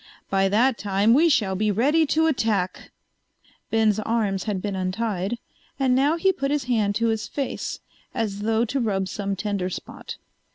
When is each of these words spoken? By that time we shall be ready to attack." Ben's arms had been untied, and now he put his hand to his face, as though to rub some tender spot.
By 0.31 0.49
that 0.49 0.79
time 0.79 1.13
we 1.13 1.29
shall 1.29 1.55
be 1.55 1.69
ready 1.69 2.07
to 2.07 2.25
attack." 2.25 2.89
Ben's 3.69 3.99
arms 3.99 4.45
had 4.45 4.59
been 4.59 4.75
untied, 4.75 5.37
and 5.79 5.93
now 5.93 6.17
he 6.17 6.33
put 6.33 6.49
his 6.49 6.63
hand 6.63 6.95
to 6.95 7.09
his 7.09 7.27
face, 7.27 7.81
as 8.11 8.39
though 8.39 8.65
to 8.65 8.79
rub 8.79 9.07
some 9.07 9.35
tender 9.35 9.69
spot. 9.69 10.17